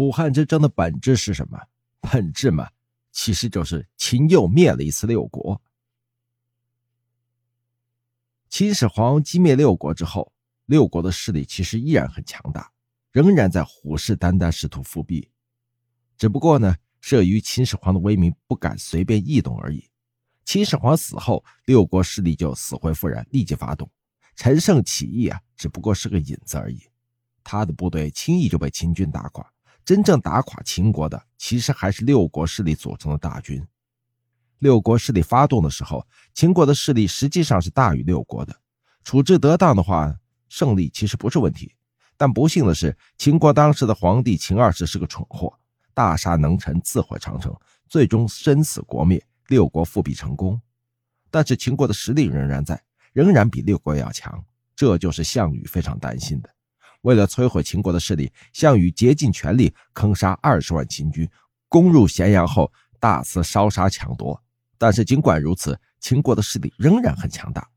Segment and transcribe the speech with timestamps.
[0.00, 1.60] 楚汉之争的本质是什么？
[2.00, 2.70] 本质嘛，
[3.12, 5.60] 其实就是秦又灭了一次六国。
[8.48, 10.32] 秦始皇击灭六国之后，
[10.64, 12.72] 六国的势力其实依然很强大，
[13.12, 15.30] 仍然在虎视眈眈，试图复辟。
[16.16, 19.90] 只不过呢，慑于秦始皇的威名，不敢随便异动而已。
[20.46, 23.90] 秦始皇死后，六国势力就死灰复燃，立即发动。
[24.34, 26.80] 陈胜起义啊，只不过是个引子而已。
[27.44, 29.46] 他的部队轻易就被秦军打垮。
[29.90, 33.60] 真正打垮秦国的，其实还是六国势力组成的大军。
[34.60, 38.54] 六国势力发动的时候，秦国的势力实际上是大于六国的。
[39.02, 40.16] 处置得当的话，
[40.48, 41.74] 胜利其实不是问题。
[42.16, 45.58] 但不幸的是，秦国当时的皇帝秦二世是个蠢货，
[45.92, 47.52] 大杀能臣，自毁长城，
[47.88, 50.60] 最终身死国灭，六国复辟成功。
[51.32, 52.80] 但是秦国的实力仍然在，
[53.12, 54.44] 仍然比六国要强，
[54.76, 56.48] 这就是项羽非常担心的。
[57.02, 61.28] 为了摧毁秦国的势力，项羽竭尽全力坑杀二十万秦军，
[61.68, 64.40] 攻入咸阳后大肆烧杀抢夺。
[64.76, 67.68] 但是尽管如此，秦国的势力仍然很强大。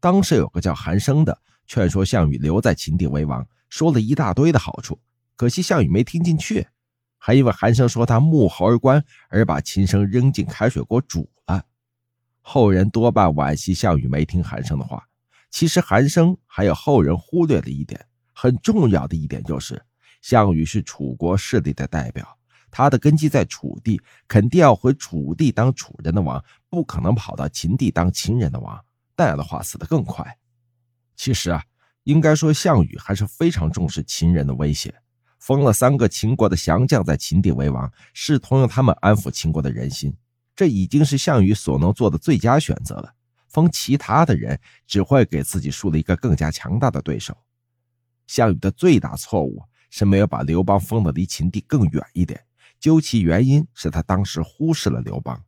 [0.00, 1.36] 当时有个叫韩生的
[1.66, 4.98] 劝说项羽留在秦地为王，说了一大堆的好处，
[5.36, 6.66] 可惜项羽没听进去，
[7.18, 11.62] 还因为韩生说他目侯而官，而把秦生扔进开水锅煮了。
[12.40, 15.02] 后人多半惋惜项羽没听韩生的话。
[15.50, 18.06] 其实韩生还有后人忽略的一点。
[18.38, 19.82] 很重要的一点就是，
[20.20, 22.36] 项羽是楚国势力的代表，
[22.70, 23.98] 他的根基在楚地，
[24.28, 28.78] 肯定要回楚地当楚人的王，不可能跑到秦地当秦人的王，
[29.16, 30.36] 那样的话死得更快。
[31.16, 31.64] 其实啊，
[32.02, 34.94] 应该说项羽还是非常重视秦人的威胁，
[35.38, 40.14] 封了三个秦国的降将在秦地为王，试图用他们安抚秦国的人心，
[40.54, 43.14] 这已经是项羽所能做的最佳选择了。
[43.48, 47.34] 封其他的人，只会给自己树立一个更加强大的对手。
[48.26, 52.44] 项羽的最大错误是没有把刘邦封的离秦地更远一点。
[52.78, 55.42] 究其原因，是他当时忽视了刘邦。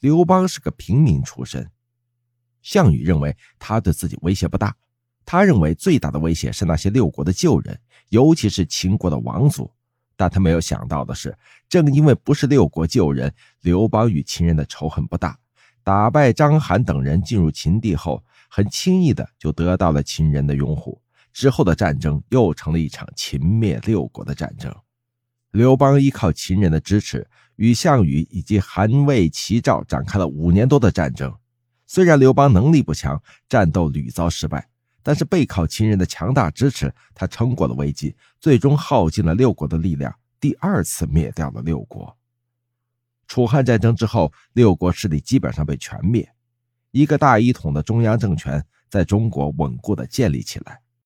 [0.00, 1.70] 刘邦是个平民出身，
[2.62, 4.76] 项羽认为他对自己威胁不大。
[5.24, 9.70] 他认为最大的威胁是那些六国的旧人，尤其是秦国的王族。
[10.16, 11.36] 但他没有想到的是，
[11.68, 15.38] 正因为不是六国旧人，刘邦与秦人的仇恨不大。
[15.82, 21.00] 打败章邯等人进入秦地后，很轻易的就得到了秦人的拥护。
[21.34, 24.72] 之后的战争又成了一场秦灭六国的战争。
[25.50, 31.34] 刘邦依靠秦人的支持，与项羽以及韩魏齐赵展开了五年多的战争。
[31.86, 34.68] 虽然刘邦能力不强，战斗屡遭失败，
[35.02, 42.16] 但是背靠秦人的强大支持，他撑过了危机，最终耗尽了六国的力量，第二次灭掉了六国。
[43.26, 46.32] 楚汉战争之后，六国势力基本上被全灭，
[46.92, 50.80] 一个大一统的中央政权在中国稳固的建立起来。